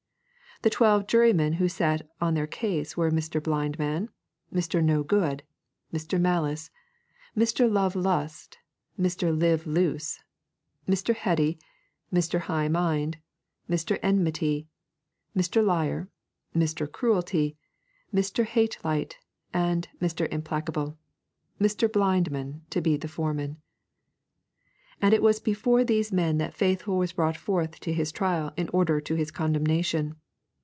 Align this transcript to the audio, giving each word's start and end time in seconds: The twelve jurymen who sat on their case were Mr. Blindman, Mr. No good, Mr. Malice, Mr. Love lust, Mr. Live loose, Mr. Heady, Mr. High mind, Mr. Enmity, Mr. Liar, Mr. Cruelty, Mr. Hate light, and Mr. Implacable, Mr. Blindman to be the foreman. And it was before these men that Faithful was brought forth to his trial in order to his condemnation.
The 0.63 0.69
twelve 0.69 1.07
jurymen 1.07 1.53
who 1.53 1.67
sat 1.67 2.07
on 2.21 2.35
their 2.35 2.45
case 2.45 2.95
were 2.95 3.09
Mr. 3.09 3.41
Blindman, 3.41 4.09
Mr. 4.53 4.83
No 4.83 5.01
good, 5.01 5.41
Mr. 5.91 6.21
Malice, 6.21 6.69
Mr. 7.35 7.67
Love 7.67 7.95
lust, 7.95 8.59
Mr. 8.99 9.35
Live 9.35 9.65
loose, 9.65 10.19
Mr. 10.87 11.15
Heady, 11.15 11.57
Mr. 12.13 12.41
High 12.41 12.67
mind, 12.67 13.17
Mr. 13.67 13.97
Enmity, 14.03 14.67
Mr. 15.35 15.65
Liar, 15.65 16.09
Mr. 16.55 16.85
Cruelty, 16.87 17.57
Mr. 18.13 18.45
Hate 18.45 18.77
light, 18.83 19.17
and 19.51 19.87
Mr. 19.99 20.31
Implacable, 20.31 20.95
Mr. 21.59 21.91
Blindman 21.91 22.61
to 22.69 22.81
be 22.81 22.97
the 22.97 23.07
foreman. 23.07 23.57
And 25.01 25.11
it 25.11 25.23
was 25.23 25.39
before 25.39 25.83
these 25.83 26.13
men 26.13 26.37
that 26.37 26.53
Faithful 26.53 26.99
was 26.99 27.13
brought 27.13 27.35
forth 27.35 27.79
to 27.79 27.91
his 27.91 28.11
trial 28.11 28.51
in 28.55 28.69
order 28.69 29.01
to 29.01 29.15
his 29.15 29.31
condemnation. 29.31 30.17